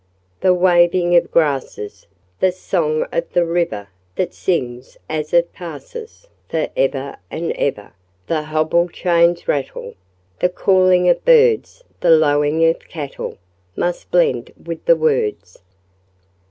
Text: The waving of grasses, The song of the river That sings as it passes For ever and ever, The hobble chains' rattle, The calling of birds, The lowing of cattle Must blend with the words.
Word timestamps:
The 0.39 0.51
waving 0.55 1.15
of 1.15 1.29
grasses, 1.29 2.07
The 2.39 2.51
song 2.51 3.05
of 3.11 3.31
the 3.33 3.45
river 3.45 3.89
That 4.15 4.33
sings 4.33 4.97
as 5.07 5.31
it 5.31 5.53
passes 5.53 6.27
For 6.49 6.69
ever 6.75 7.17
and 7.29 7.51
ever, 7.51 7.93
The 8.25 8.41
hobble 8.45 8.89
chains' 8.89 9.47
rattle, 9.47 9.93
The 10.39 10.49
calling 10.49 11.07
of 11.07 11.23
birds, 11.23 11.83
The 11.99 12.09
lowing 12.09 12.65
of 12.67 12.79
cattle 12.89 13.37
Must 13.75 14.09
blend 14.09 14.51
with 14.65 14.83
the 14.85 14.95
words. 14.95 15.59